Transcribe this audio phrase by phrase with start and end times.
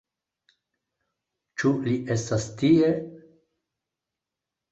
[1.63, 2.89] Ĉu li estas tie?